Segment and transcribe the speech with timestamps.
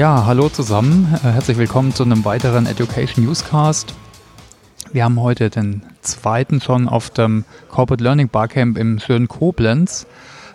[0.00, 1.14] Ja, hallo zusammen.
[1.22, 3.92] Äh, herzlich willkommen zu einem weiteren Education Newscast.
[4.94, 10.06] Wir haben heute den zweiten schon auf dem Corporate Learning Barcamp im schönen Koblenz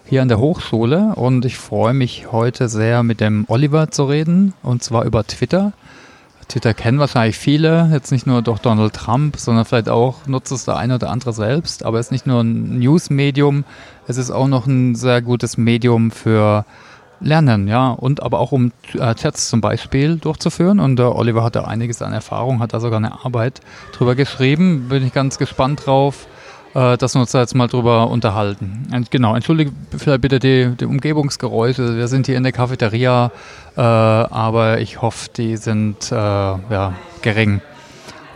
[0.04, 4.56] hier an der Hochschule und ich freue mich heute sehr mit dem Oliver zu reden
[4.64, 5.74] und zwar über Twitter.
[6.48, 10.66] Twitter kennen wahrscheinlich viele, jetzt nicht nur durch Donald Trump, sondern vielleicht auch nutzt es
[10.66, 11.86] der eine oder andere selbst.
[11.86, 13.64] Aber es ist nicht nur ein News-Medium,
[14.08, 16.66] es ist auch noch ein sehr gutes Medium für
[17.20, 20.80] lernen, ja, und aber auch um äh, Chats zum Beispiel durchzuführen.
[20.80, 23.62] Und der Oliver hat da einiges an Erfahrung, hat da sogar eine Arbeit
[23.94, 24.88] drüber geschrieben.
[24.90, 26.28] Bin ich ganz gespannt drauf,
[26.74, 28.88] äh, dass wir uns da jetzt mal drüber unterhalten.
[28.94, 31.98] Und genau, entschuldige vielleicht bitte die, die Umgebungsgeräusche.
[31.98, 33.32] Wir sind hier in der Cafeteria,
[33.76, 37.62] äh, aber ich hoffe, die sind äh, ja, gering.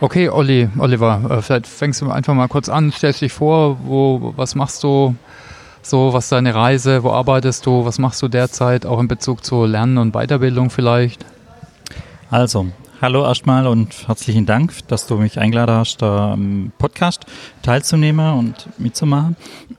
[0.02, 4.32] Okay, Olli, Oliver, äh, vielleicht fängst du einfach mal kurz an, stellst dich vor, wo,
[4.34, 5.14] was machst du?
[5.82, 9.44] So, was ist deine Reise, wo arbeitest du, was machst du derzeit, auch in Bezug
[9.44, 11.24] zu Lernen und Weiterbildung vielleicht?
[12.30, 12.66] Also,
[13.00, 17.24] hallo erstmal und herzlichen Dank, dass du mich eingeladen hast, am Podcast
[17.62, 19.36] teilzunehmen und mitzumachen.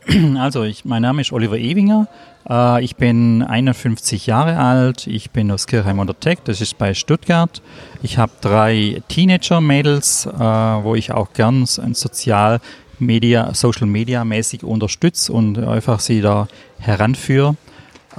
[0.39, 2.07] Also, ich, mein Name ist Oliver Ewinger.
[2.49, 5.05] Äh, ich bin 51 Jahre alt.
[5.05, 7.61] Ich bin aus Kirchheim unter Tech, das ist bei Stuttgart.
[8.01, 12.59] Ich habe drei Teenager-Mädels, äh, wo ich auch gern sozial
[13.01, 16.47] Media, Social Media mäßig unterstütze und einfach sie da
[16.79, 17.55] heranführe.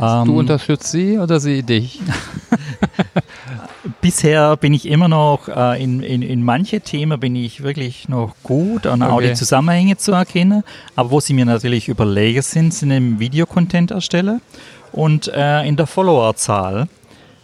[0.01, 2.01] Ähm, du unterstützt sie oder sie dich?
[4.01, 8.35] Bisher bin ich immer noch äh, in, in, in manche Themen bin ich wirklich noch
[8.43, 9.13] gut und okay.
[9.13, 10.65] auch die Zusammenhänge zu erkennen.
[10.97, 14.41] Aber wo sie mir natürlich überlegen sind, sind im Videocontent erstelle
[14.93, 16.89] und äh, in der Followerzahl,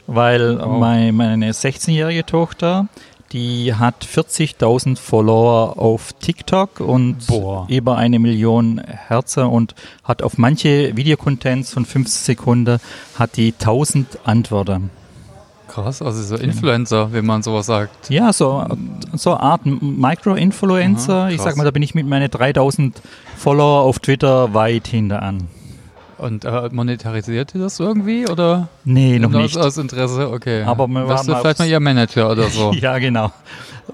[0.07, 0.69] weil oh.
[0.79, 2.89] mein, meine 16-jährige Tochter
[3.33, 7.67] die hat 40.000 Follower auf TikTok und Boah.
[7.69, 9.75] über eine Million Herzen und
[10.05, 12.79] hat auf manche Videocontents von 15 Sekunden
[13.19, 14.91] hat die 1000 Antworten.
[15.69, 18.09] Krass, also so Influencer, wenn man sowas sagt.
[18.09, 18.67] Ja, so,
[19.13, 21.31] so eine Art Micro-Influencer.
[21.31, 23.03] Ich sag mal, da bin ich mit meinen 3000
[23.37, 25.49] Follower auf Twitter weit hinter an.
[26.19, 28.69] Und äh, monetarisiert ihr das irgendwie oder?
[28.85, 29.57] Nee, noch nicht.
[29.57, 30.65] Aus Interesse, okay.
[30.65, 32.73] Aber wir waren vielleicht mal ihr Manager oder so.
[32.73, 33.33] ja, genau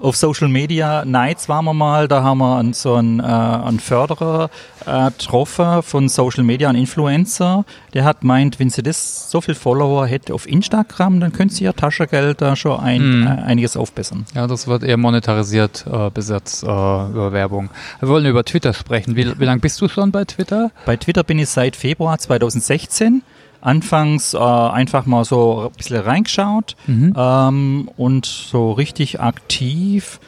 [0.01, 4.49] auf Social Media Nights waren wir mal, da haben wir so einen, äh, einen Förderer
[4.85, 9.55] äh, getroffen von Social Media, einen Influencer, der hat meint, wenn sie das so viel
[9.55, 13.27] Follower hätte auf Instagram, dann könnte sie ihr Taschengeld da schon ein, hm.
[13.27, 14.25] äh, einiges aufbessern.
[14.33, 17.69] Ja, das wird eher monetarisiert äh, besetzt äh, über Werbung.
[17.99, 19.15] Wir wollen über Twitter sprechen.
[19.15, 20.71] Wie, wie lange bist du schon bei Twitter?
[20.85, 23.23] Bei Twitter bin ich seit Februar 2016
[23.61, 27.13] anfangs äh, einfach mal so ein bisschen reingeschaut mhm.
[27.17, 30.19] ähm, und so richtig aktiv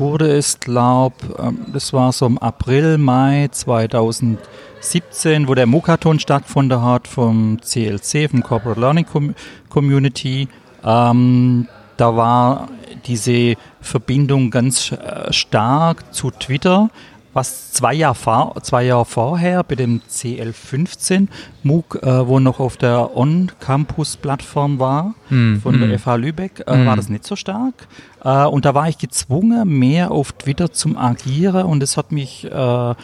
[0.00, 6.82] wurde es, glaube ähm, das war so im April, Mai 2017, wo der Mukaton stattgefunden
[6.82, 9.34] hat vom CLC, vom Corporate Learning Com
[9.68, 10.48] Community.
[10.84, 12.68] Ähm, da war
[13.06, 16.90] diese Verbindung ganz äh, stark zu Twitter
[17.32, 21.28] was zwei Jahre, vor, zwei Jahre vorher bei dem CL15
[21.62, 26.20] MOOC, äh, wo noch auf der On-Campus-Plattform war, hm, von der FH hm.
[26.20, 26.86] Lübeck, äh, hm.
[26.86, 27.86] war das nicht so stark.
[28.24, 32.44] Äh, und da war ich gezwungen, mehr auf Twitter zum Agieren und es hat mich
[32.44, 32.94] äh,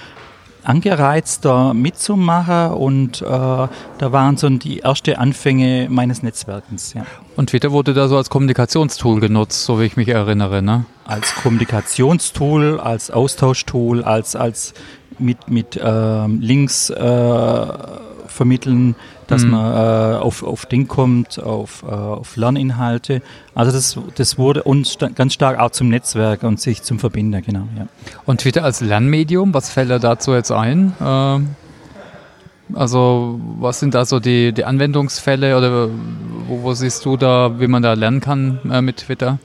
[0.66, 3.68] angereizt, da mitzumachen und äh, da
[3.98, 6.94] waren so die ersten Anfänge meines Netzwerkens.
[6.94, 7.06] Ja.
[7.36, 10.86] Und Twitter wurde da so als Kommunikationstool genutzt, so wie ich mich erinnere, ne?
[11.04, 14.74] Als Kommunikationstool, als Austauschtool, als, als
[15.18, 17.66] mit, mit ähm, Links äh,
[18.30, 18.94] vermitteln,
[19.26, 19.50] dass mhm.
[19.50, 23.22] man äh, auf, auf Ding kommt, auf, äh, auf Lerninhalte.
[23.54, 27.68] Also das, das wurde uns ganz stark auch zum Netzwerk und sich zum Verbinden, genau.
[27.76, 27.86] Ja.
[28.24, 30.94] Und Twitter als Lernmedium, was fällt da dazu jetzt ein?
[31.00, 31.48] Ähm
[32.74, 35.88] also was sind da so die, die Anwendungsfälle oder
[36.48, 39.38] wo, wo siehst du da, wie man da lernen kann äh, mit Twitter?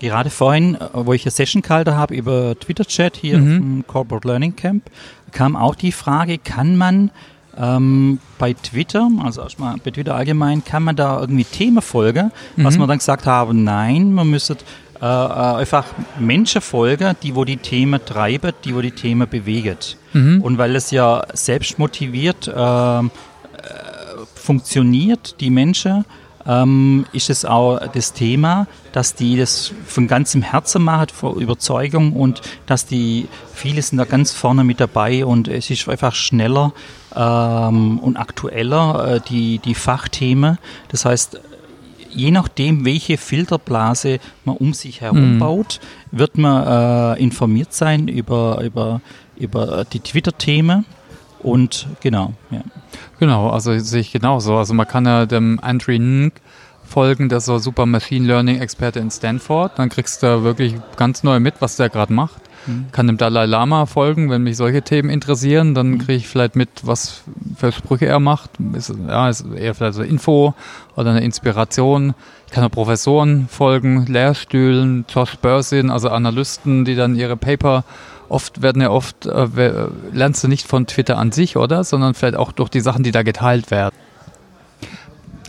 [0.00, 3.56] Gerade vorhin, äh, wo ich eine Session gehalten habe über Twitter-Chat hier mhm.
[3.56, 4.90] im Corporate Learning Camp,
[5.30, 7.10] kam auch die Frage, kann man
[7.58, 12.64] ähm, bei Twitter, also erstmal bei Twitter allgemein, kann man da irgendwie Themen folgen, mhm.
[12.64, 14.56] was man dann gesagt haben, nein, man müsste
[15.00, 15.84] äh, äh, einfach
[16.20, 19.76] Menschen folgen, die wo die Themen treiben, die wo die Themen bewegen.
[20.12, 20.40] Mhm.
[20.42, 23.02] Und weil es ja selbst motiviert äh, äh,
[24.34, 26.04] funktioniert, die Menschen,
[26.46, 32.12] ähm, ist es auch das Thema, dass die das von ganzem Herzen machen, vor Überzeugung
[32.12, 36.72] und dass die, viele sind da ganz vorne mit dabei und es ist einfach schneller
[37.14, 40.58] ähm, und aktueller, äh, die, die Fachthemen.
[40.88, 41.40] Das heißt,
[42.10, 45.38] je nachdem, welche Filterblase man um sich herum mhm.
[45.38, 45.80] baut,
[46.10, 49.00] wird man äh, informiert sein über, über,
[49.36, 50.84] über die Twitter-Themen.
[51.42, 52.62] Und genau, ja.
[53.18, 54.56] Genau, also sehe ich genauso.
[54.56, 56.32] Also man kann ja dem Andrew Ng
[56.84, 59.78] folgen, der ist so super Machine Learning Experte in Stanford.
[59.78, 62.40] Dann kriegst du wirklich ganz neu mit, was der gerade macht.
[62.66, 62.86] Mhm.
[62.92, 65.98] Kann dem Dalai Lama folgen, wenn mich solche Themen interessieren, dann mhm.
[65.98, 67.22] kriege ich vielleicht mit, was
[67.56, 68.50] für Sprüche er macht.
[68.74, 70.54] Ist, ja, ist eher vielleicht so Info
[70.96, 72.14] oder eine Inspiration.
[72.46, 77.84] Ich kann auch Professoren folgen, Lehrstühlen, Josh Bursin, also Analysten, die dann ihre Paper
[78.32, 81.84] oft werden ja oft, äh, lernst du nicht von Twitter an sich, oder?
[81.84, 83.94] Sondern vielleicht auch durch die Sachen, die da geteilt werden.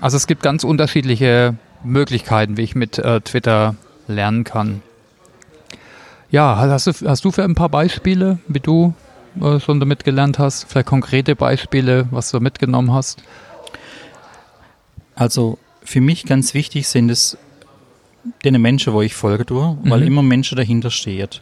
[0.01, 3.75] Also es gibt ganz unterschiedliche Möglichkeiten, wie ich mit äh, Twitter
[4.07, 4.81] lernen kann.
[6.29, 8.93] Ja, hast du, hast du für ein paar Beispiele, wie du
[9.39, 10.65] äh, schon damit gelernt hast?
[10.65, 13.23] Vielleicht konkrete Beispiele, was du mitgenommen hast?
[15.15, 17.37] Also für mich ganz wichtig sind es
[18.43, 20.07] den Menschen, wo ich folge tue, weil mhm.
[20.07, 21.41] immer Menschen dahinter steht.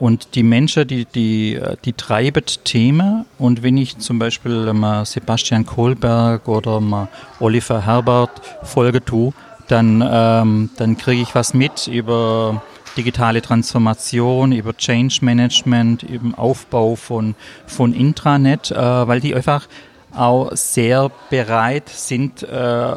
[0.00, 3.26] Und die Menschen, die, die, die treiben Themen.
[3.38, 7.08] Und wenn ich zum Beispiel mal Sebastian Kohlberg oder mal
[7.38, 8.30] Oliver Herbert
[8.62, 9.32] folge tue,
[9.68, 12.62] dann, ähm, dann kriege ich was mit über
[12.96, 17.34] digitale Transformation, über Change Management, über Aufbau von,
[17.66, 19.68] von Intranet, äh, weil die einfach
[20.14, 22.96] auch sehr bereit sind, äh,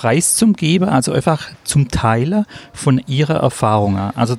[0.00, 4.12] Preis zum Geben, also einfach zum Teilen von ihrer Erfahrungen.
[4.16, 4.36] Also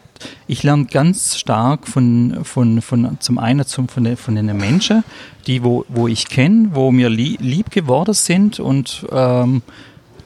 [0.47, 5.03] ich lerne ganz stark von, von, von zum einen zum, von, den, von den Menschen,
[5.45, 9.61] die wo, wo ich kenne, wo mir lieb geworden sind und ähm,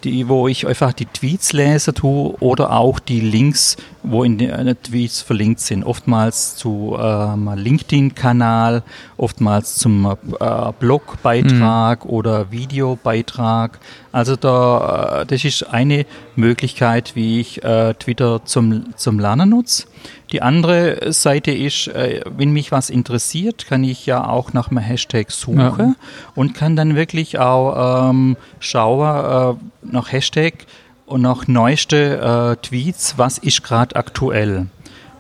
[0.05, 4.51] die, wo ich einfach die Tweets lese tue oder auch die Links, wo in den
[4.51, 5.83] äh, Tweets verlinkt sind.
[5.83, 8.83] Oftmals zu ähm, LinkedIn-Kanal,
[9.17, 12.11] oftmals zum äh, Blogbeitrag mhm.
[12.11, 13.79] oder Videobeitrag.
[14.11, 16.05] Also da, äh, das ist eine
[16.35, 19.87] Möglichkeit, wie ich äh, Twitter zum, zum Lernen nutze.
[20.31, 24.79] Die andere Seite ist, äh, wenn mich was interessiert, kann ich ja auch nach einem
[24.79, 25.95] Hashtag suchen ja.
[26.35, 29.57] und kann dann wirklich auch ähm, schauen
[29.91, 30.65] nach Hashtag
[31.05, 34.67] und nach neueste äh, Tweets, was ist gerade aktuell.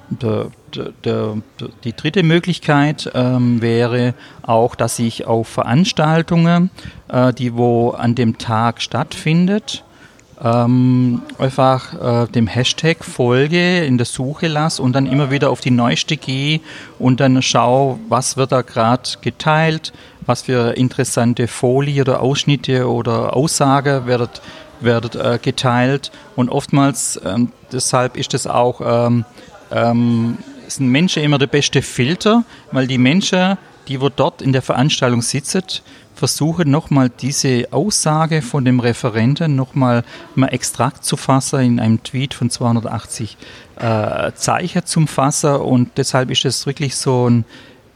[0.09, 1.37] Der, der, der,
[1.83, 4.13] die dritte Möglichkeit ähm, wäre
[4.43, 6.69] auch, dass ich auf Veranstaltungen,
[7.07, 9.83] äh, die wo an dem Tag stattfindet,
[10.43, 15.61] ähm, einfach äh, dem Hashtag folge, in der Suche lasse und dann immer wieder auf
[15.61, 16.59] die neueste gehe
[16.99, 19.93] und dann schaue, was wird da gerade geteilt,
[20.25, 24.41] was für interessante Folie oder Ausschnitte oder Aussage wird,
[24.79, 26.11] wird äh, geteilt.
[26.35, 29.25] Und oftmals, ähm, deshalb ist es auch, ähm,
[29.71, 30.37] ähm,
[30.67, 33.57] sind Menschen immer der beste Filter, weil die Menschen,
[33.87, 35.63] die wo dort in der Veranstaltung sitzen,
[36.15, 42.33] versuche nochmal diese Aussage von dem Referenten nochmal mal extrakt zu fassen in einem Tweet
[42.33, 43.37] von 280
[43.75, 45.55] äh, Zeichen zum Fassen.
[45.57, 47.45] Und deshalb ist es wirklich so ein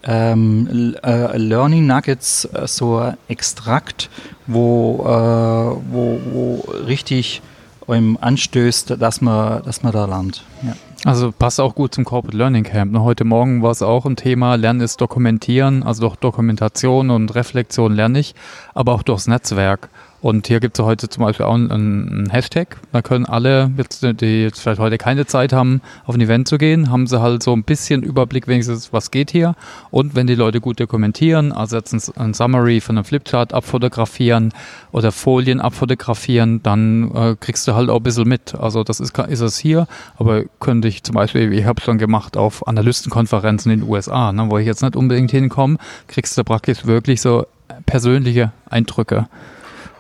[0.04, 4.10] ähm, äh, Learning Nuggets, äh, so Extrakt,
[4.48, 7.42] wo, äh, wo, wo richtig
[7.88, 10.44] einem anstößt, dass man, dass man da lernt.
[10.62, 10.74] Ja.
[11.06, 12.92] Also passt auch gut zum Corporate Learning Camp.
[12.92, 13.02] Ne?
[13.02, 17.94] Heute Morgen war es auch ein Thema, Lernen ist Dokumentieren, also durch Dokumentation und Reflexion
[17.94, 18.36] lerne ich,
[18.74, 19.90] aber auch durchs Netzwerk.
[20.22, 22.78] Und hier gibt es heute zum Beispiel auch einen, einen Hashtag.
[22.92, 26.92] Da können alle, die jetzt vielleicht heute keine Zeit haben, auf ein Event zu gehen,
[26.92, 29.56] haben sie halt so ein bisschen Überblick wenigstens, was geht hier.
[29.92, 34.54] Und wenn die Leute gut dokumentieren, also jetzt ein, ein Summary von einem Flipchart abfotografieren
[34.92, 38.56] oder Folien abfotografieren, dann äh, kriegst du halt auch ein bisschen mit.
[38.56, 41.98] Also das ist, ist es hier, aber könnte ich zum Beispiel, ich habe es schon
[41.98, 45.78] gemacht auf Analystenkonferenzen in den USA, ne, wo ich jetzt nicht unbedingt hinkomme,
[46.08, 47.46] kriegst du praktisch wirklich so
[47.86, 49.28] persönliche Eindrücke.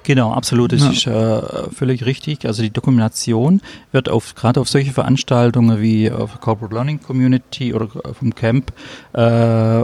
[0.03, 0.72] Genau, absolut.
[0.72, 0.91] Das ja.
[0.91, 2.46] ist äh, völlig richtig.
[2.46, 7.88] Also die Dokumentation wird auf gerade auf solche Veranstaltungen wie auf Corporate Learning Community oder
[8.13, 8.72] vom Camp
[9.13, 9.84] äh,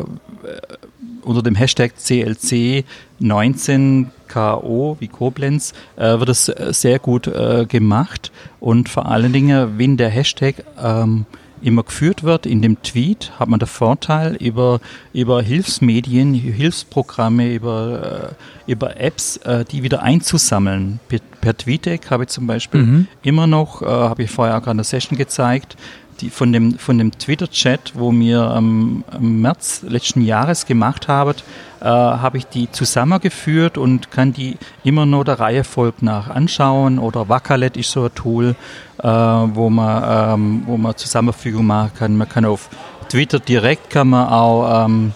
[1.21, 2.85] unter dem Hashtag CLC
[3.19, 9.97] 19KO wie Koblenz äh, wird es sehr gut äh, gemacht und vor allen Dingen, wenn
[9.97, 11.25] der Hashtag ähm,
[11.65, 14.79] immer geführt wird in dem Tweet, hat man den Vorteil über,
[15.13, 18.35] über Hilfsmedien, Hilfsprogramme, über,
[18.67, 20.99] äh, über Apps, äh, die wieder einzusammeln.
[21.07, 23.07] Per, per TweetDeck habe ich zum Beispiel mhm.
[23.23, 25.75] immer noch, äh, habe ich vorher auch gerade eine Session gezeigt,
[26.21, 31.33] die von dem, von dem Twitter-Chat, wo wir am, März letzten Jahres gemacht haben,
[31.81, 36.99] äh, habe ich die zusammengeführt und kann die immer nur der Reihe folgt nach anschauen.
[36.99, 38.55] Oder Wakalet ist so ein Tool,
[39.01, 42.17] äh, wo, man, ähm, wo man Zusammenfügung machen kann.
[42.17, 42.69] Man kann auf
[43.09, 45.13] Twitter direkt kann man auch, ähm,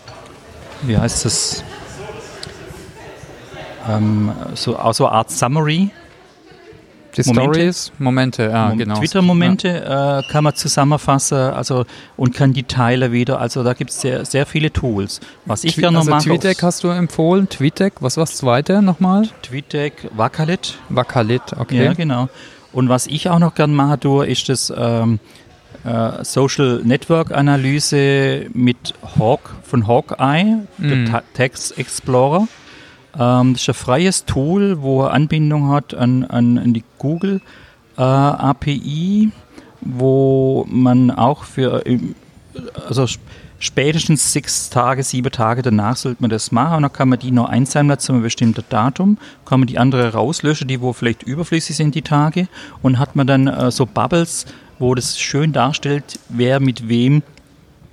[0.83, 1.63] wie heißt das,
[3.89, 5.91] ähm, so, auch so eine Art Summary
[7.23, 7.53] Die Momente.
[7.59, 8.95] Stories, Momente, ja, Mom- genau.
[8.99, 9.67] Twitter-Momente
[10.25, 11.85] äh, kann man zusammenfassen also,
[12.17, 13.39] und kann die teilen wieder.
[13.39, 15.19] Also da gibt es sehr, sehr viele Tools.
[15.45, 17.47] Was ich Twi- gerne noch also mache, TweetDeck hast du empfohlen.
[17.49, 19.27] TweetDeck, was war das zweite nochmal?
[19.41, 20.77] TweetDeck, Wakalit.
[20.89, 21.83] Wakalit, okay.
[21.85, 22.29] Ja, genau.
[22.71, 25.19] Und was ich auch noch gerne machen tue, ist das ähm,
[25.83, 30.43] äh, Social Network Analyse mit Hawk von Hawkeye,
[30.77, 30.89] Mhm.
[30.89, 32.47] der Ta- Text Explorer.
[33.17, 37.41] Ähm, das ist ein freies Tool, wo eine Anbindung hat an, an, an die Google
[37.97, 39.31] äh, API,
[39.81, 42.15] wo man auch für ähm,
[42.87, 43.23] also sp-
[43.61, 46.77] spätestens sechs Tage, sieben Tage danach sollte man das machen.
[46.77, 50.13] Und dann kann man die noch einsammeln zu einem bestimmten Datum, kann man die andere
[50.13, 52.47] rauslöschen, die wo vielleicht überflüssig sind die Tage.
[52.81, 54.45] Und hat man dann äh, so Bubbles,
[54.77, 57.21] wo das schön darstellt, wer mit wem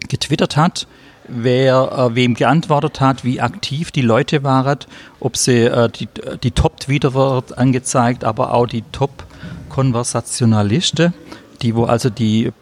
[0.09, 0.87] getwittert hat,
[1.29, 4.79] wer äh, wem geantwortet hat, wie aktiv die Leute waren,
[5.21, 6.09] ob sie äh, die,
[6.43, 11.15] die Top-Tweeter wird angezeigt, aber auch die Top-Konversationalisten,
[11.63, 12.53] die wo also die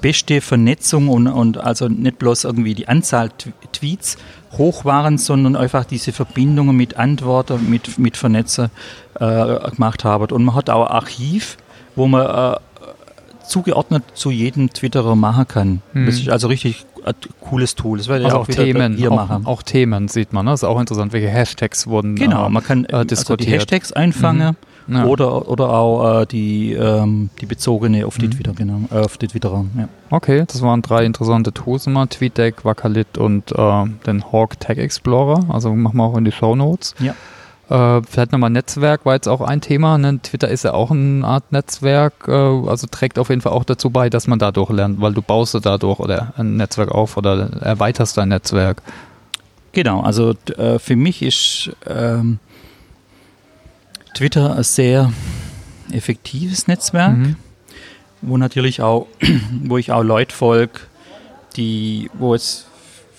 [0.00, 4.16] beste Vernetzung und, und also nicht bloß irgendwie die Anzahl Tw- Tweets
[4.58, 8.70] hoch waren, sondern einfach diese Verbindungen mit Antworten, mit, mit Vernetzer
[9.18, 10.30] äh, gemacht haben.
[10.32, 11.56] Und man hat auch ein Archiv,
[11.96, 12.56] wo man äh,
[13.46, 15.82] zugeordnet zu jedem Twitterer machen kann.
[15.92, 16.06] Mhm.
[16.06, 17.98] Das ist also richtig ein cooles Tool.
[17.98, 19.46] Das Also auch, auch wieder Themen, hier auch, machen.
[19.46, 20.44] auch Themen sieht man.
[20.46, 20.52] Ne?
[20.52, 23.44] Das ist auch interessant, welche Hashtags wurden Genau, äh, man kann äh, also die.
[23.46, 24.56] Hashtags einfangen
[24.88, 25.04] Ja.
[25.04, 28.30] oder, oder auch äh, die, ähm, die bezogene auf die Mhm.
[28.32, 29.64] Twitter, genau, äh, auf die Twitterer.
[29.78, 29.88] Ja.
[30.10, 32.08] Okay, das waren drei interessante Tools immer.
[32.08, 35.44] TweetDeck, Wakalit und äh, den Hawk Tag Explorer.
[35.48, 36.94] Also machen wir auch in die Show Notes.
[37.00, 37.14] Ja.
[37.70, 39.96] Äh, vielleicht nochmal Netzwerk war jetzt auch ein Thema.
[39.98, 40.20] Ne?
[40.22, 43.90] Twitter ist ja auch eine Art Netzwerk, äh, also trägt auf jeden Fall auch dazu
[43.90, 48.18] bei, dass man dadurch lernt, weil du baust dadurch oder ein Netzwerk auf oder erweiterst
[48.18, 48.82] dein Netzwerk.
[49.72, 52.38] Genau, also äh, für mich ist ähm,
[54.14, 55.12] Twitter ein sehr
[55.90, 57.36] effektives Netzwerk, Mhm.
[58.22, 59.06] wo natürlich auch,
[59.64, 60.80] wo ich auch Leute folge,
[61.56, 62.66] die, wo es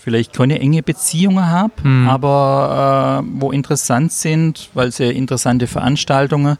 [0.05, 2.07] vielleicht keine enge Beziehungen habe, Mhm.
[2.07, 6.57] aber äh, wo interessant sind, weil sie interessante Veranstaltungen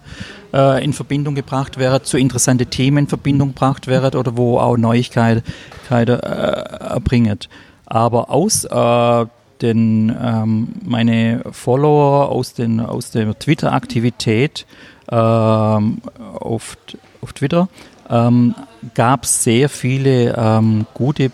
[0.51, 4.77] äh, in Verbindung gebracht werden, zu interessante Themen in Verbindung gebracht werden oder wo auch
[4.77, 5.43] Neuigkeiten
[5.91, 7.37] äh, erbringen.
[7.85, 9.25] Aber aus äh,
[9.61, 14.65] den, ähm, meine Follower aus, den, aus der Twitter-Aktivität
[15.11, 16.01] ähm,
[16.39, 16.77] auf,
[17.21, 17.67] auf Twitter
[18.09, 18.55] ähm,
[18.95, 21.31] gab es sehr viele ähm, gute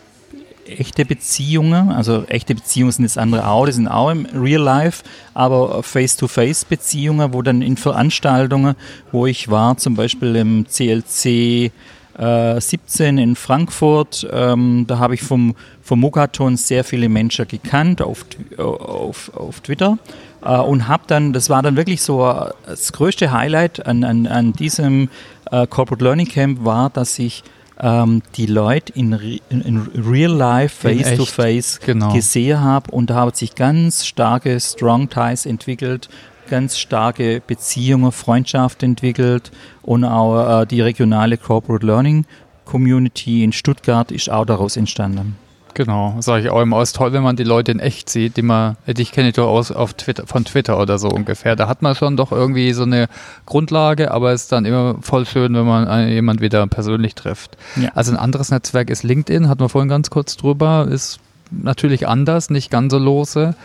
[0.79, 5.03] echte Beziehungen, also echte Beziehungen sind das andere auch, die sind auch im Real Life,
[5.33, 8.75] aber Face-to-Face-Beziehungen, wo dann in Veranstaltungen,
[9.11, 11.71] wo ich war, zum Beispiel im CLC
[12.17, 18.01] äh, 17 in Frankfurt, ähm, da habe ich vom, vom Mugaton sehr viele Menschen gekannt
[18.01, 18.25] auf,
[18.57, 19.97] auf, auf Twitter
[20.43, 24.27] äh, und habe dann, das war dann wirklich so äh, das größte Highlight an, an,
[24.27, 25.09] an diesem
[25.51, 27.43] äh, Corporate Learning Camp war, dass ich
[27.81, 32.13] ähm, die Leute in, re- in, in real life, In face to echt, face genau.
[32.13, 36.07] gesehen habe und da haben sich ganz starke Strong Ties entwickelt,
[36.50, 42.25] ganz starke Beziehungen, Freundschaft entwickelt und auch äh, die regionale Corporate Learning
[42.65, 45.35] Community in Stuttgart ist auch daraus entstanden.
[45.73, 46.81] Genau, sage ich auch immer.
[46.81, 49.35] Es ist toll, wenn man die Leute in echt sieht, die man, dich kenne ich
[49.35, 51.55] doch aus auf Twitter, von Twitter oder so ungefähr.
[51.55, 53.07] Da hat man schon doch irgendwie so eine
[53.45, 57.57] Grundlage, aber es ist dann immer voll schön, wenn man jemand wieder persönlich trifft.
[57.77, 57.89] Ja.
[57.95, 61.19] Also ein anderes Netzwerk ist LinkedIn, hatten wir vorhin ganz kurz drüber, ist
[61.51, 63.55] natürlich anders, nicht ganz so lose,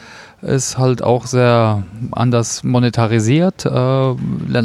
[0.42, 1.82] ist halt auch sehr
[2.12, 3.64] anders monetarisiert.
[3.64, 4.16] Äh, lern-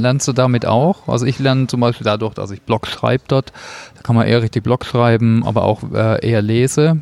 [0.01, 1.07] lernst du damit auch?
[1.07, 3.53] Also ich lerne zum Beispiel dadurch, dass ich Blog schreibe dort,
[3.95, 6.98] da kann man eher richtig Blog schreiben, aber auch äh, eher lese.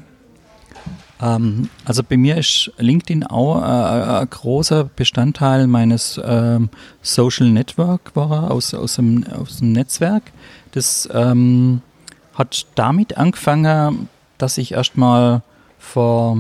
[1.22, 6.70] Ähm, also bei mir ist LinkedIn auch äh, ein großer Bestandteil meines ähm,
[7.02, 10.24] Social Network war aus, aus, dem, aus dem Netzwerk.
[10.72, 11.82] Das ähm,
[12.36, 14.08] hat damit angefangen,
[14.38, 15.42] dass ich erstmal
[15.78, 16.38] vor,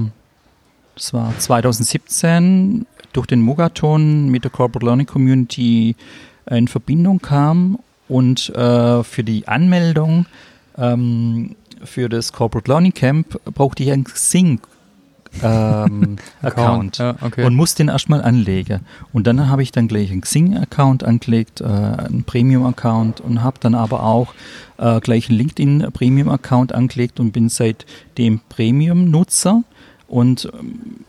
[0.95, 5.95] das war 2017, durch den Mugaton mit der Corporate Learning Community
[6.49, 10.27] in Verbindung kam und äh, für die Anmeldung
[10.77, 14.59] ähm, für das Corporate Learning Camp brauchte ich einen Xing
[15.43, 17.45] ähm, Account Ja, okay.
[17.45, 18.81] und muss den erstmal anlegen.
[19.13, 23.75] Und dann habe ich dann gleich einen Xing-Account angelegt, äh, einen Premium-Account und habe dann
[23.75, 24.33] aber auch
[24.77, 29.63] äh, gleich einen LinkedIn-Premium-Account angelegt und bin seitdem Premium-Nutzer
[30.07, 31.05] und ähm,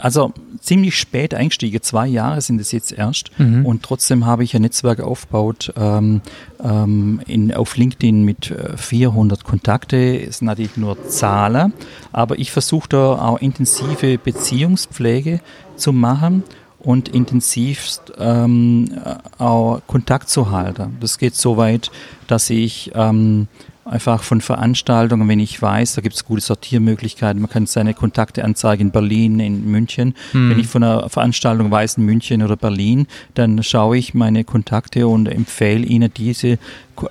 [0.00, 3.66] also ziemlich spät eingestiegen, zwei Jahre sind es jetzt erst Mhm.
[3.66, 6.20] und trotzdem habe ich ein Netzwerk aufgebaut ähm,
[6.62, 11.72] ähm, in, auf LinkedIn mit äh, 400 Kontakte, ist natürlich nur Zahlen,
[12.12, 15.40] aber ich versuche da auch intensive Beziehungspflege
[15.76, 16.42] zu machen
[16.78, 18.90] und intensivst ähm,
[19.38, 20.96] auch Kontakt zu halten.
[21.00, 21.90] Das geht so weit,
[22.26, 23.48] dass ich ähm,
[23.84, 28.44] einfach von Veranstaltungen, wenn ich weiß, da gibt es gute Sortiermöglichkeiten, man kann seine Kontakte
[28.44, 30.14] anzeigen in Berlin, in München.
[30.32, 30.50] Hm.
[30.50, 35.06] Wenn ich von einer Veranstaltung weiß in München oder Berlin, dann schaue ich meine Kontakte
[35.06, 36.58] und empfehle ihnen diese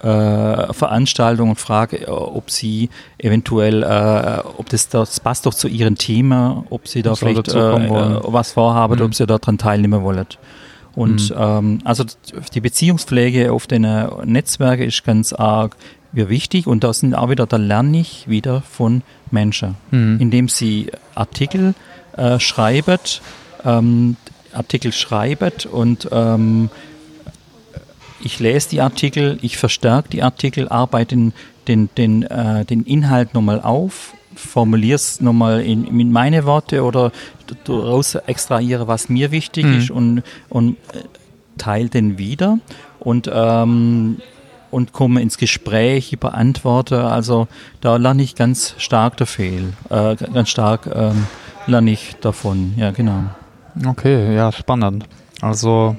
[0.01, 5.97] äh, Veranstaltung und frage, ob sie eventuell, äh, ob das, das passt doch zu ihrem
[5.97, 9.05] Thema, ob sie da das vielleicht äh, was vorhaben, hm.
[9.05, 10.25] ob sie daran teilnehmen wollen.
[10.95, 11.35] Und mhm.
[11.39, 12.03] ähm, also
[12.53, 13.81] die Beziehungspflege auf den
[14.25, 15.75] Netzwerken ist ganz arg
[16.13, 19.01] mir wichtig und da sind auch wieder, da lerne ich wieder von
[19.31, 20.17] Menschen, mhm.
[20.19, 21.73] indem sie Artikel
[22.15, 22.99] äh, schreiben,
[23.65, 24.15] ähm,
[24.53, 26.69] Artikel schreiben und ähm,
[28.21, 31.33] ich lese die Artikel, ich verstärke die Artikel, arbeite den,
[31.67, 37.11] den, den, äh, den Inhalt nochmal auf, formuliere es nochmal in, in meine Worte oder
[37.65, 39.77] daraus extrahiere, was mir wichtig mhm.
[39.77, 41.03] ist und, und äh,
[41.57, 42.59] teile den wieder.
[42.99, 44.21] Und ähm,
[44.73, 47.05] und komme ins Gespräch, ich beantworte.
[47.05, 47.47] Also
[47.81, 51.27] da lerne ich ganz stark dafür, äh, ganz stark ähm,
[51.67, 52.73] lerne ich davon.
[52.77, 53.23] Ja, genau.
[53.85, 55.05] Okay, ja, spannend.
[55.41, 55.95] Also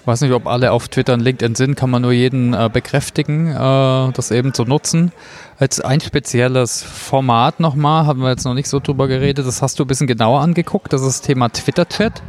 [0.00, 2.70] ich weiß nicht, ob alle auf Twitter und LinkedIn sind, kann man nur jeden äh,
[2.72, 5.12] bekräftigen, äh, das eben zu nutzen.
[5.58, 9.78] Als ein spezielles Format nochmal, haben wir jetzt noch nicht so drüber geredet, das hast
[9.78, 12.22] du ein bisschen genauer angeguckt, das ist das Thema Twitter-Chat.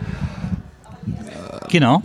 [1.70, 2.02] Genau.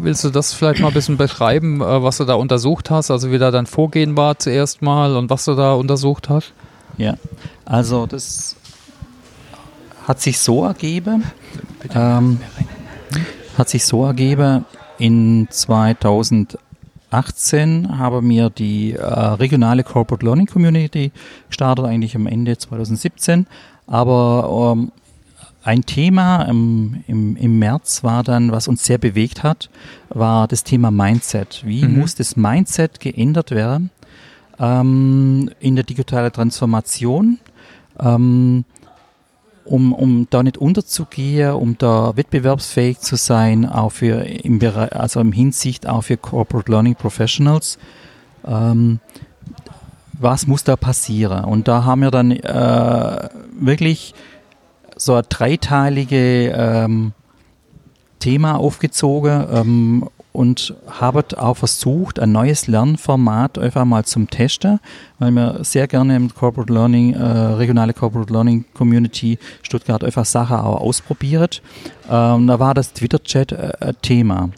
[0.00, 3.10] Willst du das vielleicht mal ein bisschen beschreiben, äh, was du da untersucht hast?
[3.10, 6.52] Also wie da dein Vorgehen war zuerst mal und was du da untersucht hast?
[6.96, 7.14] Ja,
[7.64, 8.56] also das
[10.06, 11.24] hat sich so ergeben,
[11.94, 12.40] ähm,
[13.56, 14.64] hat sich so ergeben,
[14.98, 21.10] in 2018 habe mir die äh, regionale Corporate Learning Community
[21.48, 23.46] gestartet, eigentlich am Ende 2017.
[23.86, 24.92] Aber ähm,
[25.64, 29.70] ein Thema im, im, im März war dann, was uns sehr bewegt hat,
[30.10, 31.62] war das Thema Mindset.
[31.64, 32.00] Wie mhm.
[32.00, 33.90] muss das Mindset geändert werden
[34.58, 37.38] ähm, in der digitalen Transformation?
[37.98, 38.64] Ähm,
[39.64, 45.20] um, um da nicht unterzugehen, um da wettbewerbsfähig zu sein, auch für im Bereich, also
[45.20, 47.78] im Hinsicht auch für Corporate Learning Professionals.
[48.46, 49.00] Ähm,
[50.12, 51.44] was muss da passieren?
[51.44, 54.14] Und da haben wir dann äh, wirklich
[54.96, 57.12] so ein dreiteilige ähm,
[58.18, 64.80] Thema aufgezogen ähm, und habe auch versucht, ein neues Lernformat einfach mal zum Testen,
[65.18, 70.56] weil wir sehr gerne im Corporate Learning, äh, regionale Corporate Learning Community Stuttgart einfach Sachen
[70.56, 71.62] auch ausprobiert.
[72.10, 74.50] Ähm, da war das Twitter-Chat äh, Thema.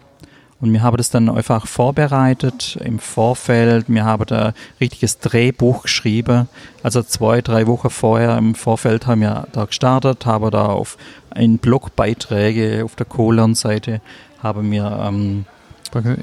[0.66, 3.84] Und wir haben das dann einfach vorbereitet im Vorfeld.
[3.88, 6.48] Wir haben da ein richtiges Drehbuch geschrieben.
[6.82, 10.98] Also zwei, drei Wochen vorher im Vorfeld haben wir da gestartet, haben da auf
[11.36, 14.00] in Blogbeiträge auf der Colon-Seite
[14.42, 15.44] haben wir ähm,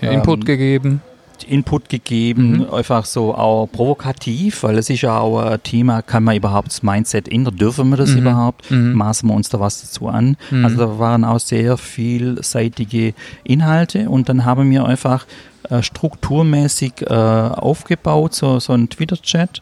[0.02, 1.02] Input ähm, gegeben.
[1.44, 2.74] Input gegeben, mhm.
[2.74, 6.84] einfach so auch provokativ, weil es ist ja auch ein Thema, kann man überhaupt das
[6.84, 8.20] Mindset ändern, dürfen wir das mhm.
[8.20, 8.94] überhaupt, mhm.
[8.94, 10.38] maßen wir uns da was dazu an.
[10.52, 10.66] Mhm.
[10.66, 15.26] Also da waren auch sehr vielseitige Inhalte und dann haben wir einfach
[15.70, 19.62] äh, strukturmäßig äh, aufgebaut, so, so ein Twitter-Chat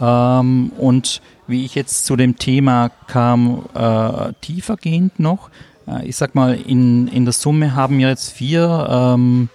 [0.00, 5.50] ähm, und wie ich jetzt zu dem Thema kam, äh, tiefergehend noch,
[5.86, 9.48] äh, ich sag mal, in, in der Summe haben wir jetzt vier ähm,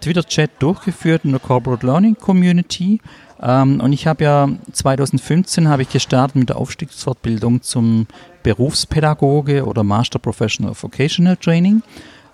[0.00, 3.00] Twitter-Chat durchgeführt in der Corporate Learning Community.
[3.42, 8.06] Ähm, und ich habe ja 2015 habe ich gestartet mit der Aufstiegsfortbildung zum
[8.42, 11.82] Berufspädagoge oder Master Professional Vocational Training.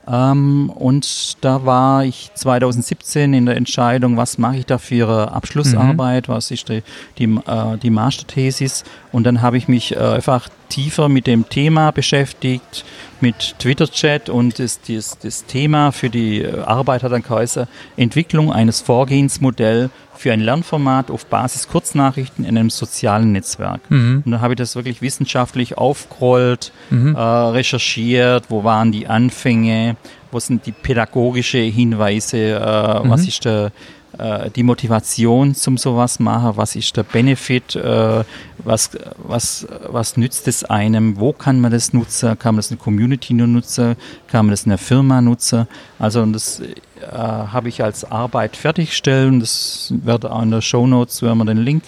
[0.09, 5.33] Ähm, und da war ich 2017 in der Entscheidung, was mache ich da für Ihre
[5.33, 6.33] Abschlussarbeit, mhm.
[6.33, 6.83] was ist die,
[7.19, 8.85] die, äh, die Masterthesis.
[9.13, 12.85] Und dann habe ich mich äh, einfach tiefer mit dem Thema beschäftigt,
[13.21, 17.67] mit Twitter-Chat und das, das, das Thema für die äh, Arbeit hat dann geheißen,
[17.99, 23.81] Entwicklung eines Vorgehensmodells für ein Lernformat auf Basis Kurznachrichten in einem sozialen Netzwerk.
[23.91, 24.23] Mhm.
[24.25, 27.15] Und dann habe ich das wirklich wissenschaftlich aufgerollt, mhm.
[27.15, 29.97] äh, recherchiert, wo waren die Anfänge,
[30.31, 33.11] wo sind die pädagogische Hinweise, äh, mhm.
[33.11, 33.73] was ist der
[34.21, 38.25] äh, die Motivation zum sowas machen, was ist der Benefit, äh,
[38.59, 42.77] was, was, was nützt es einem, wo kann man das nutzen, kann man das in
[42.77, 43.97] der Community nur nutzen,
[44.29, 45.67] kann man das in der Firma nutzen,
[45.99, 46.67] also das äh,
[47.11, 51.59] habe ich als Arbeit fertigstellen, das wird auch in der Show Notes, wenn man den
[51.59, 51.85] Link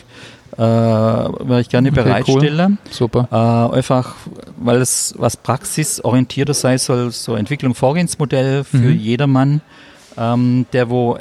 [0.57, 2.79] äh, werde ich gerne okay, bereitstellen.
[2.85, 2.93] Cool.
[2.93, 3.29] Super.
[3.31, 4.15] Äh, einfach,
[4.59, 8.99] weil es was praxisorientierter sein soll, so Entwicklung, Vorgehensmodell für mhm.
[8.99, 9.63] jedermann,
[10.19, 11.19] ähm, der wo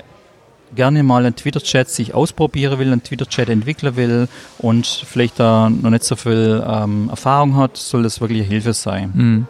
[0.75, 5.89] gerne mal einen Twitter-Chat sich ausprobieren will, einen Twitter-Chat entwickeln will und vielleicht da noch
[5.89, 9.11] nicht so viel ähm, Erfahrung hat, soll das wirklich Hilfe sein.
[9.13, 9.47] Mhm.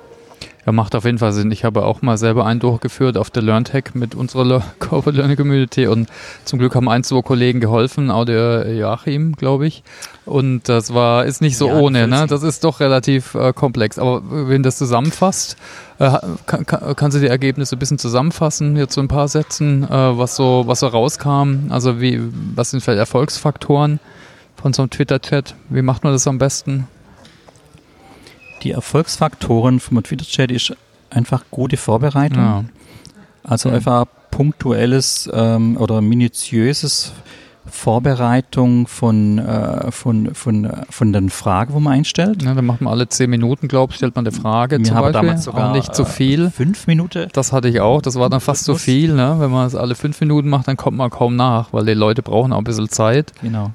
[0.65, 1.51] Ja, macht auf jeden Fall Sinn.
[1.51, 5.87] Ich habe auch mal selber einen durchgeführt auf der LearnTech mit unserer Corporate Learning Community
[5.87, 6.07] und
[6.45, 9.83] zum Glück haben ein, zwei Kollegen geholfen, auch der Joachim, glaube ich.
[10.25, 12.27] Und das war, ist nicht so ja, ohne, ne?
[12.27, 13.97] Das ist doch relativ äh, komplex.
[13.97, 15.57] Aber wenn das zusammenfasst,
[15.97, 19.83] äh, kann, kann, kannst du die Ergebnisse ein bisschen zusammenfassen, jetzt so ein paar Sätzen,
[19.83, 21.69] äh, was so, was so rauskam?
[21.69, 22.21] Also wie,
[22.55, 23.99] was sind vielleicht Erfolgsfaktoren
[24.55, 25.55] von so einem Twitter-Chat?
[25.69, 26.87] Wie macht man das am besten?
[28.63, 30.75] Die Erfolgsfaktoren vom Twitter-Chat ist
[31.09, 32.43] einfach gute Vorbereitung.
[32.43, 32.63] Ja.
[33.43, 33.75] Also ja.
[33.75, 37.11] einfach punktuelles ähm, oder minutiöses
[37.65, 42.43] Vorbereitung von, äh, von, von, von den Fragen, wo man einstellt.
[42.43, 44.95] Ja, dann macht man alle zehn Minuten, glaube ich, stellt man eine Frage Wir zum
[44.95, 45.21] haben Beispiel.
[45.21, 46.49] damals sogar auch nicht zu viel.
[46.49, 47.29] Fünf Minuten.
[47.33, 48.01] Das hatte ich auch.
[48.01, 49.13] Das war dann fast zu viel.
[49.13, 49.35] Ne?
[49.37, 52.21] Wenn man es alle fünf Minuten macht, dann kommt man kaum nach, weil die Leute
[52.23, 53.31] brauchen auch ein bisschen Zeit.
[53.41, 53.71] Genau.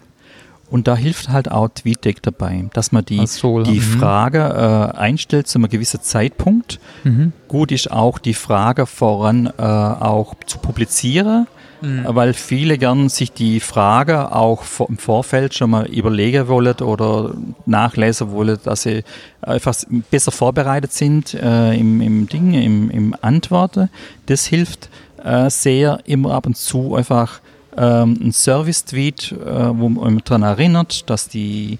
[0.69, 3.99] Und da hilft halt auch TweetDeck dabei, dass man die, so, die mhm.
[3.99, 6.81] Frage äh, einstellt zu einem gewissen Zeitpunkt.
[7.05, 7.33] Mhm.
[7.47, 11.47] Gut ist auch die Frage voran äh, auch zu publizieren,
[11.83, 12.05] mhm.
[12.09, 17.33] weil viele gern sich die Frage auch im Vorfeld schon mal überlegen wollen oder
[17.65, 19.05] nachlesen wollen, dass sie
[19.43, 19.75] einfach
[20.11, 23.89] besser vorbereitet sind äh, im, im Ding, im, im Antworten.
[24.27, 24.91] Das hilft
[25.23, 27.41] äh, sehr immer ab und zu einfach
[27.77, 31.79] ähm, ein Service-Tweet, äh, wo man daran erinnert, dass die,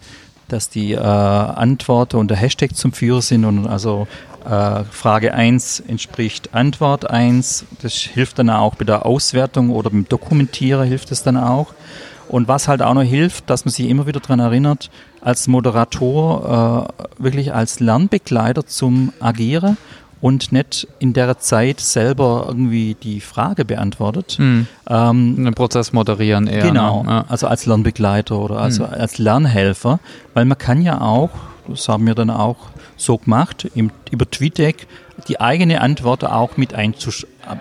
[0.49, 4.07] dass die äh, Antworten und der Hashtag zum Führer sind und also
[4.45, 7.67] äh, Frage 1 entspricht Antwort 1.
[7.83, 11.75] Das hilft dann auch bei der Auswertung oder beim Dokumentieren hilft es dann auch.
[12.29, 16.89] Und was halt auch noch hilft, dass man sich immer wieder daran erinnert, als Moderator
[17.19, 19.77] äh, wirklich als Lernbegleiter zum Agieren
[20.21, 24.37] und nicht in der Zeit selber irgendwie die Frage beantwortet.
[24.39, 24.67] Mhm.
[24.89, 26.63] Ähm, Den Prozess moderieren eher.
[26.63, 27.11] Genau, ne?
[27.11, 27.25] ja.
[27.29, 28.95] also als Lernbegleiter oder also mhm.
[28.95, 30.01] als Lernhelfer,
[30.35, 31.31] weil man kann ja auch,
[31.69, 32.57] das haben wir dann auch
[32.97, 34.87] so gemacht, im, über TweetDeck
[35.29, 36.75] die eigene Antwort auch mit,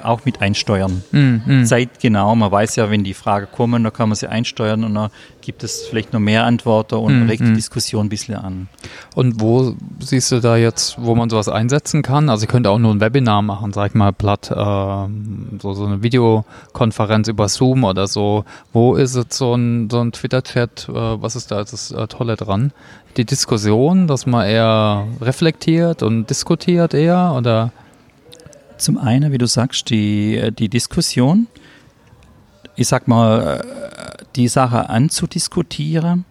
[0.03, 1.03] auch mit einsteuern.
[1.11, 4.93] Mm, Zeitgenau, man weiß ja, wenn die Fragen kommen, dann kann man sie einsteuern und
[4.93, 5.09] dann
[5.41, 8.67] gibt es vielleicht noch mehr Antworten und mm, regt die Diskussion ein bisschen an.
[9.15, 12.29] Und wo siehst du da jetzt, wo man sowas einsetzen kann?
[12.29, 15.85] Also ich könnte auch nur ein Webinar machen, sag ich mal platt, äh, so, so
[15.85, 18.43] eine Videokonferenz über Zoom oder so.
[18.73, 22.35] Wo ist jetzt so ein, so ein Twitter-Chat, äh, was ist da das äh, Tolle
[22.35, 22.73] dran?
[23.17, 27.71] Die Diskussion, dass man eher reflektiert und diskutiert eher oder?
[28.77, 31.47] Zum einen, wie du sagst, die, äh, die Diskussion.
[32.75, 36.25] Ich sag mal, äh, die Sache anzudiskutieren,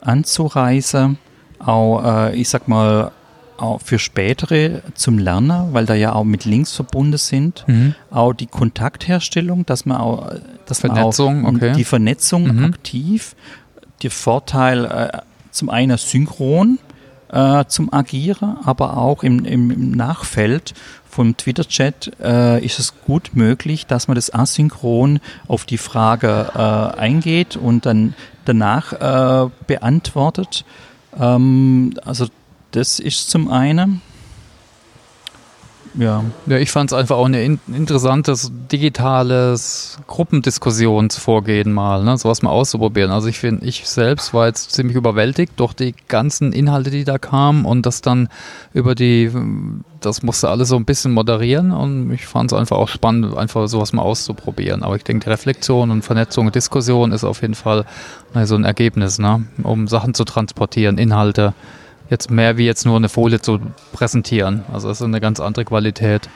[0.00, 1.18] anzureisen,
[1.58, 3.12] auch, äh, ich sag mal,
[3.58, 7.64] auch für spätere zum Lernen, weil da ja auch mit Links verbunden sind.
[7.68, 7.94] Mhm.
[8.10, 10.32] Auch die Kontaktherstellung, dass man auch,
[10.64, 11.72] dass Vernetzung, man auch okay.
[11.76, 12.64] die Vernetzung mhm.
[12.64, 13.36] aktiv,
[14.02, 16.78] der Vorteil, zum einen synchron
[17.32, 20.74] äh, zum Agieren, aber auch im, im Nachfeld
[21.08, 26.98] vom Twitter-Chat äh, ist es gut möglich, dass man das asynchron auf die Frage äh,
[26.98, 28.92] eingeht und dann danach
[29.46, 30.64] äh, beantwortet.
[31.18, 32.26] Ähm, also
[32.70, 34.02] das ist zum einen.
[35.94, 36.22] Ja.
[36.46, 42.16] ja, ich fand es einfach auch ein in interessantes digitales Gruppendiskussionsvorgehen mal, ne?
[42.16, 43.10] sowas mal auszuprobieren.
[43.10, 47.18] Also ich finde, ich selbst war jetzt ziemlich überwältigt durch die ganzen Inhalte, die da
[47.18, 48.28] kamen und das dann
[48.72, 49.32] über die,
[50.00, 53.66] das musste alles so ein bisschen moderieren und ich fand es einfach auch spannend, einfach
[53.66, 54.84] sowas mal auszuprobieren.
[54.84, 57.84] Aber ich denke, Reflexion und Vernetzung und Diskussion ist auf jeden Fall
[58.44, 59.44] so ein Ergebnis, ne?
[59.64, 61.52] um Sachen zu transportieren, Inhalte
[62.10, 63.60] jetzt mehr wie jetzt nur eine Folie zu
[63.92, 64.64] präsentieren.
[64.72, 66.28] Also das ist eine ganz andere Qualität.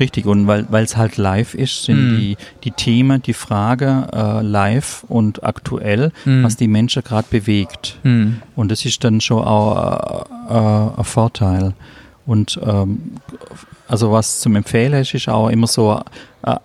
[0.00, 2.16] Richtig, und weil es halt live ist, sind mm.
[2.16, 6.42] die, die Themen, die Frage äh, live und aktuell, mm.
[6.42, 7.98] was die Menschen gerade bewegt.
[8.02, 8.36] Mm.
[8.56, 11.74] Und das ist dann schon auch äh, äh, ein Vorteil.
[12.24, 13.12] Und ähm,
[13.86, 16.00] also was zum Empfehlen ist, ist auch immer so,
[16.42, 16.56] äh,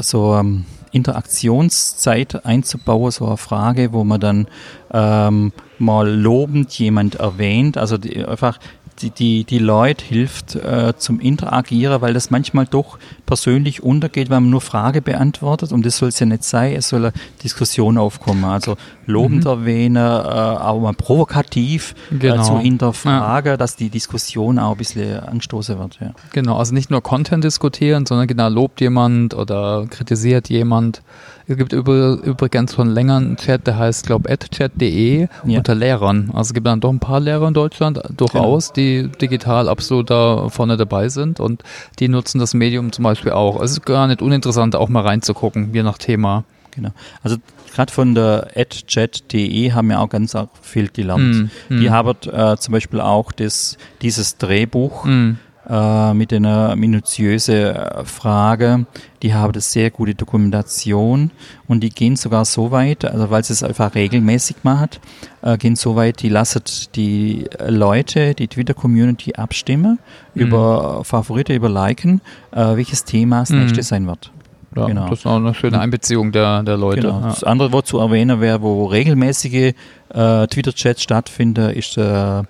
[0.00, 4.46] so ähm, Interaktionszeit einzubauen, so eine Frage, wo man dann
[4.92, 8.58] ähm, mal lobend jemand erwähnt, also die, einfach
[9.00, 14.40] die, die, die Leute hilft äh, zum Interagieren, weil das manchmal doch persönlich untergeht, weil
[14.40, 17.98] man nur Frage beantwortet und das soll es ja nicht sein, es soll eine Diskussion
[17.98, 18.44] aufkommen.
[18.44, 19.50] Also lobend mhm.
[19.50, 22.42] erwähnen, äh, auch mal provokativ äh, genau.
[22.42, 23.56] äh, zu hinterfragen, ja.
[23.56, 25.98] dass die Diskussion auch ein bisschen anstoßen wird.
[26.00, 26.12] Ja.
[26.32, 31.02] Genau, also nicht nur Content diskutieren, sondern genau lobt jemand oder kritisiert jemand.
[31.46, 35.58] Es gibt übrigens schon länger einen Chat, der heißt, glaube ich, adchat.de ja.
[35.58, 36.30] unter Lehrern.
[36.32, 38.74] Also es gibt dann doch ein paar Lehrer in Deutschland durchaus, genau.
[38.74, 41.62] die digital absolut da vorne dabei sind und
[41.98, 43.60] die nutzen das Medium zum Beispiel auch.
[43.62, 46.44] Es ist gar nicht uninteressant, auch mal reinzugucken, je nach Thema.
[46.74, 46.90] Genau.
[47.22, 47.36] Also
[47.74, 51.50] gerade von der adchat.de haben wir auch ganz viel gelernt.
[51.68, 51.80] Mm, mm.
[51.80, 55.32] Die haben äh, zum Beispiel auch das, dieses Drehbuch mm.
[55.72, 58.86] Äh, äh, mit einer minutiösen Frage.
[59.22, 61.30] Die haben das sehr gute Dokumentation
[61.66, 65.00] und die gehen sogar so weit, also weil sie es einfach regelmäßig macht,
[65.40, 66.62] äh, gehen so weit, die lassen
[66.94, 69.98] die Leute, die Twitter-Community abstimmen
[70.34, 70.42] mhm.
[70.42, 73.60] über Favorite, über Liken, äh, welches Thema das mhm.
[73.60, 74.30] nächste sein wird.
[74.76, 75.08] Ja, genau.
[75.08, 77.02] Das ist auch eine schöne Einbeziehung der, der Leute.
[77.02, 77.20] Genau.
[77.20, 77.28] Ja.
[77.28, 79.74] Das andere, was zu erwähnen wäre, wo regelmäßige
[80.14, 82.46] äh, Twitter-Chats stattfinden, ist der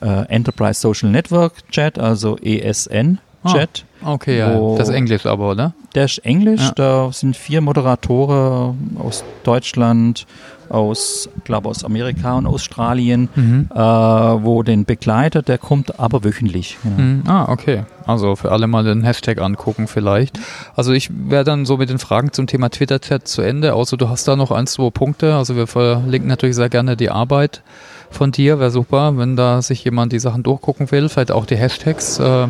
[0.00, 3.18] äh, Enterprise Social Network Chat, also ESN.
[3.46, 3.84] Chat.
[4.02, 4.76] Ah, okay, ja.
[4.76, 5.72] Das ist Englisch aber, oder?
[5.94, 6.60] Der ist Englisch.
[6.60, 6.72] Ja.
[6.74, 10.26] Da sind vier Moderatoren aus Deutschland,
[10.70, 13.68] aus, glaube aus Amerika und Australien, mhm.
[13.72, 15.48] äh, wo den begleitet.
[15.48, 16.78] Der kommt aber wöchentlich.
[16.82, 16.96] Genau.
[16.96, 17.22] Mhm.
[17.26, 17.84] Ah, okay.
[18.06, 20.38] Also für alle mal den Hashtag angucken vielleicht.
[20.74, 23.74] Also ich wäre dann so mit den Fragen zum Thema Twitter-Chat zu Ende.
[23.74, 25.34] Außer du hast da noch ein, zwei Punkte.
[25.34, 27.62] Also wir verlinken natürlich sehr gerne die Arbeit
[28.10, 28.58] von dir.
[28.60, 31.08] Wäre super, wenn da sich jemand die Sachen durchgucken will.
[31.08, 32.18] Vielleicht auch die Hashtags.
[32.18, 32.48] Äh,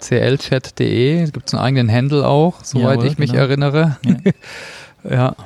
[0.00, 3.42] clchat.de, gibt es einen eigenen Handle auch, soweit Jawohl, ich mich genau.
[3.42, 3.96] erinnere.
[4.04, 4.16] Ja.
[5.10, 5.36] ja.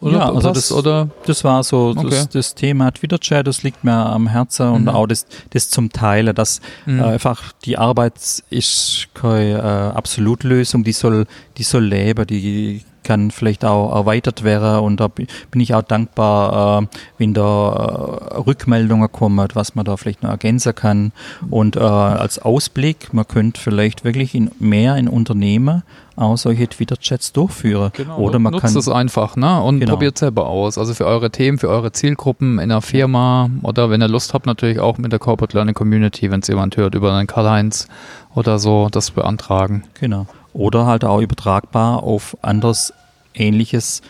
[0.00, 1.08] Oder ja, also das, oder?
[1.24, 2.10] das war so okay.
[2.10, 4.88] das, das, Thema Twitter-Chat, das liegt mir am Herzen und mhm.
[4.88, 7.00] auch das, das zum Teil, dass mhm.
[7.00, 8.14] äh, einfach die Arbeit
[8.50, 14.80] ist keine äh, Absolutlösung, die soll, die soll leben, die kann vielleicht auch erweitert werden
[14.80, 16.86] und da bin ich auch dankbar, äh,
[17.18, 21.12] wenn da äh, Rückmeldungen kommen, was man da vielleicht noch ergänzen kann
[21.48, 25.84] und äh, als Ausblick, man könnte vielleicht wirklich in, mehr in Unternehmen
[26.16, 27.90] auch solche Twitter-Chats durchführen.
[27.92, 29.62] Genau, Oder man nutzt kann es einfach ne?
[29.62, 29.92] und genau.
[29.92, 30.78] probiert selber aus.
[30.78, 34.46] Also für eure Themen, für eure Zielgruppen in der Firma oder wenn ihr Lust habt,
[34.46, 37.86] natürlich auch mit der Corporate Learning Community, wenn es jemand hört, über einen Karl-Heinz
[38.34, 39.84] oder so, das beantragen.
[40.00, 42.92] Genau oder halt auch übertragbar auf anderes
[43.34, 44.02] ähnliches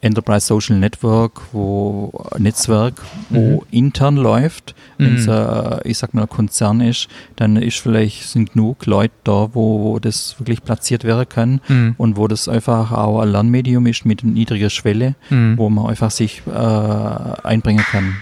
[0.00, 2.94] Enterprise Social Network, wo Netzwerk,
[3.30, 3.60] wo mhm.
[3.70, 4.74] intern läuft.
[4.98, 5.32] Wenn es, mhm.
[5.32, 9.82] äh, ich sag mal, ein Konzern ist, dann ist vielleicht sind genug Leute da, wo,
[9.82, 11.94] wo das wirklich platziert werden kann mhm.
[11.98, 15.58] und wo das einfach auch ein Lernmedium ist mit niedriger Schwelle, mhm.
[15.58, 18.16] wo man einfach sich äh, einbringen kann.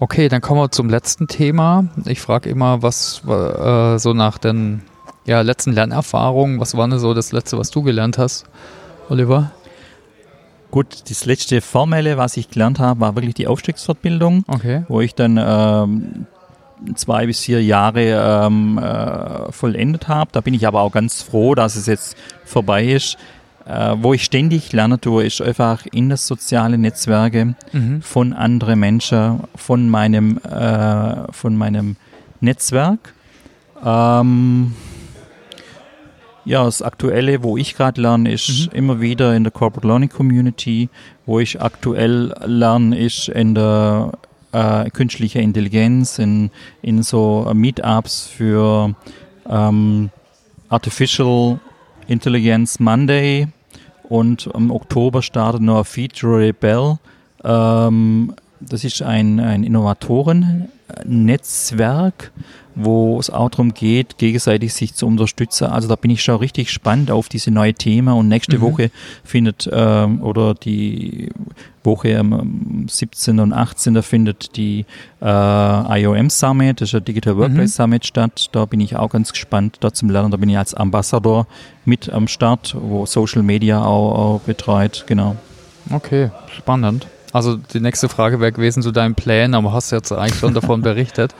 [0.00, 1.88] Okay, dann kommen wir zum letzten Thema.
[2.06, 4.82] Ich frage immer, was äh, so nach den
[5.28, 8.46] ja, letzten Lernerfahrungen, was war denn so das letzte, was du gelernt hast,
[9.10, 9.52] Oliver?
[10.70, 14.84] Gut, das letzte Formelle, was ich gelernt habe, war wirklich die Aufstiegsfortbildung, okay.
[14.88, 16.26] wo ich dann ähm,
[16.94, 20.30] zwei bis vier Jahre ähm, äh, vollendet habe.
[20.32, 23.18] Da bin ich aber auch ganz froh, dass es jetzt vorbei ist.
[23.66, 28.00] Äh, wo ich ständig lerne tue, ist einfach in das soziale Netzwerke mhm.
[28.00, 31.96] von anderen Menschen, von meinem, äh, von meinem
[32.40, 33.12] Netzwerk.
[33.84, 34.74] Ähm,
[36.48, 38.78] ja, das Aktuelle, wo ich gerade lerne, ist mhm.
[38.78, 40.88] immer wieder in der Corporate Learning Community.
[41.26, 44.12] Wo ich aktuell lerne, ist in der
[44.52, 48.94] äh, künstliche Intelligenz, in, in so Meetups für
[49.46, 50.08] ähm,
[50.70, 51.60] Artificial
[52.06, 53.48] Intelligence Monday.
[54.04, 56.98] Und im Oktober startet noch Feature Rebel.
[57.44, 62.30] Ähm, das ist ein, ein Innovatoren-Netzwerk,
[62.74, 65.64] wo es auch darum geht, gegenseitig sich zu unterstützen.
[65.64, 68.62] Also da bin ich schon richtig gespannt auf diese neue Thema und nächste mhm.
[68.62, 68.92] Woche
[69.24, 71.30] findet ähm, oder die
[71.82, 73.40] Woche am 17.
[73.40, 74.00] und 18.
[74.02, 74.86] findet die
[75.20, 77.82] äh, IOM Summit, das ist der Digital Workplace mhm.
[77.82, 78.50] Summit statt.
[78.52, 80.30] Da bin ich auch ganz gespannt, da zum Lernen.
[80.30, 81.48] Da bin ich als Ambassador
[81.84, 85.02] mit am Start, wo Social Media auch, auch betreut.
[85.08, 85.34] Genau.
[85.90, 87.08] Okay, spannend.
[87.32, 90.82] Also die nächste Frage wäre gewesen zu deinen Plänen, aber hast jetzt eigentlich schon davon
[90.82, 91.34] berichtet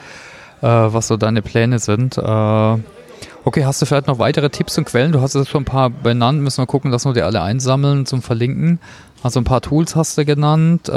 [0.61, 2.17] äh, was so deine Pläne sind.
[2.17, 5.11] Äh, okay, hast du vielleicht noch weitere Tipps und Quellen?
[5.11, 8.05] Du hast es schon ein paar benannt, müssen wir gucken, dass wir die alle einsammeln
[8.05, 8.79] zum Verlinken.
[9.21, 10.91] Also ein paar Tools hast du genannt, äh,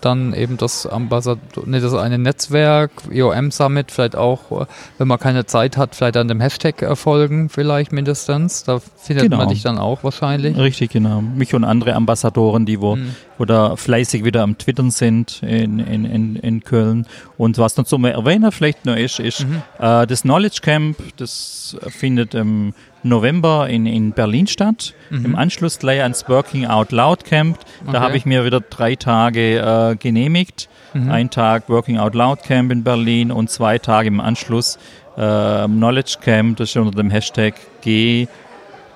[0.00, 4.66] dann eben das Ambassador, nee, das eine Netzwerk, IOM Summit, vielleicht auch,
[4.98, 8.64] wenn man keine Zeit hat, vielleicht an dem Hashtag erfolgen, vielleicht mindestens.
[8.64, 9.38] Da findet genau.
[9.38, 10.56] man dich dann auch wahrscheinlich.
[10.58, 11.22] Richtig, genau.
[11.22, 12.98] Mich und andere Ambassadoren, die wo,
[13.38, 17.06] wo da fleißig wieder am Twittern sind in, in, in, in Köln.
[17.38, 19.62] Und was noch zum Erwähnen vielleicht noch ist, ist mhm.
[19.78, 24.94] äh, das Knowledge Camp, das findet im November in, in Berlin statt.
[25.10, 25.24] Mhm.
[25.24, 27.58] Im Anschluss gleich ans Working Out Loud Camp.
[27.84, 27.98] Da okay.
[27.98, 30.68] habe ich mir wieder drei Tage äh, genehmigt.
[30.94, 31.10] Mhm.
[31.10, 34.78] Ein Tag Working Out Loud Camp in Berlin und zwei Tage im Anschluss
[35.16, 36.56] äh, Knowledge Camp.
[36.58, 38.26] Das ist unter dem Hashtag G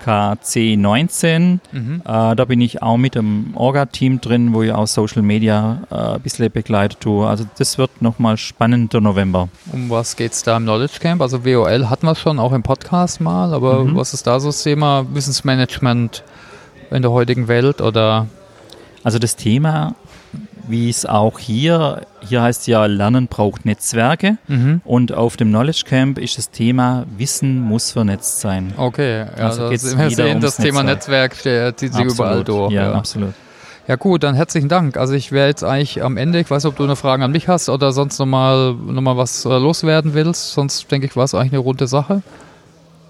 [0.05, 1.59] KC19.
[1.73, 2.03] Mhm.
[2.05, 5.95] Äh, da bin ich auch mit dem Orga-Team drin, wo ich auch Social Media äh,
[5.95, 7.27] ein bisschen begleitet tue.
[7.27, 9.49] Also das wird nochmal spannender November.
[9.73, 11.23] Um was geht es da im Knowledge Camp?
[11.23, 13.97] Also WOL hatten wir schon auch im Podcast mal, aber mhm.
[13.97, 16.25] was ist da so das Thema Wissensmanagement
[16.91, 18.27] in der heutigen Welt oder?
[19.05, 19.95] Also das Thema
[20.68, 24.81] wie es auch hier, hier heißt ja Lernen braucht Netzwerke mhm.
[24.85, 28.72] und auf dem Knowledge Camp ist das Thema Wissen muss vernetzt sein.
[28.77, 32.72] Okay, ja, also das, wir sehen, das Thema Netzwerk, Netzwerk zieht sich überall durch.
[32.72, 33.35] Ja, ja, absolut.
[33.88, 34.96] Ja gut, dann herzlichen Dank.
[34.96, 37.33] Also ich wäre jetzt eigentlich am Ende, ich weiß nicht, ob du eine Frage an
[37.33, 40.53] mich hast oder sonst nochmal noch mal was äh, loswerden willst.
[40.53, 42.22] Sonst denke ich, war es eigentlich eine runde Sache.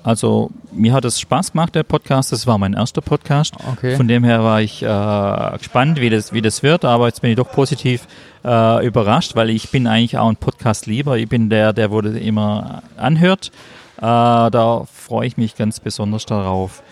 [0.04, 2.32] Also mir hat es Spaß gemacht, der Podcast.
[2.32, 3.54] Das war mein erster Podcast.
[3.72, 3.96] Okay.
[3.96, 6.84] Von dem her war ich äh, gespannt, wie das, wie das wird.
[6.84, 8.06] Aber jetzt bin ich doch positiv
[8.44, 11.16] äh, überrascht, weil ich bin eigentlich auch ein Podcast lieber.
[11.18, 13.52] Ich bin der, der wurde immer anhört.
[13.98, 16.82] Äh, da freue ich mich ganz besonders darauf.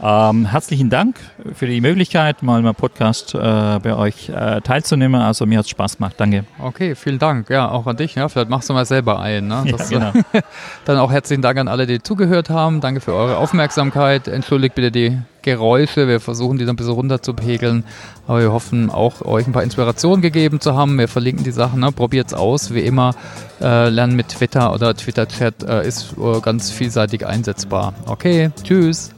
[0.00, 1.16] Ähm, herzlichen Dank
[1.54, 5.20] für die Möglichkeit, mal im Podcast äh, bei euch äh, teilzunehmen.
[5.20, 6.14] Also mir hat es Spaß gemacht.
[6.18, 6.44] Danke.
[6.60, 7.50] Okay, vielen Dank.
[7.50, 8.14] Ja, auch an dich.
[8.14, 9.48] Ja, vielleicht machst du mal selber ein.
[9.48, 9.64] Ne?
[9.72, 10.24] Das, ja, genau.
[10.84, 12.80] dann auch herzlichen Dank an alle, die zugehört haben.
[12.80, 14.28] Danke für eure Aufmerksamkeit.
[14.28, 16.06] Entschuldigt bitte die Geräusche.
[16.06, 17.82] Wir versuchen die dann ein bisschen runterzupegeln.
[18.28, 20.96] Aber wir hoffen auch, euch ein paar Inspirationen gegeben zu haben.
[20.96, 21.80] Wir verlinken die Sachen.
[21.80, 21.90] Ne?
[21.90, 22.72] Probiert es aus.
[22.72, 23.16] Wie immer,
[23.60, 27.94] äh, lernen mit Twitter oder Twitter-Chat äh, ist äh, ganz vielseitig einsetzbar.
[28.06, 29.10] Okay, tschüss.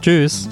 [0.00, 0.48] Tschüss.